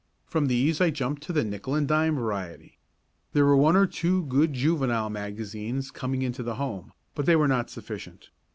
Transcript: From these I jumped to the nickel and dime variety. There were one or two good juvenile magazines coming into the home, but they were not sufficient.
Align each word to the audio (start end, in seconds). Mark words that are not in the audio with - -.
From 0.25 0.47
these 0.47 0.81
I 0.81 0.89
jumped 0.89 1.21
to 1.25 1.31
the 1.31 1.43
nickel 1.43 1.75
and 1.75 1.87
dime 1.87 2.15
variety. 2.15 2.79
There 3.33 3.45
were 3.45 3.55
one 3.55 3.75
or 3.75 3.85
two 3.85 4.25
good 4.25 4.51
juvenile 4.53 5.11
magazines 5.11 5.91
coming 5.91 6.23
into 6.23 6.41
the 6.41 6.55
home, 6.55 6.91
but 7.13 7.27
they 7.27 7.35
were 7.35 7.47
not 7.47 7.69
sufficient. 7.69 8.31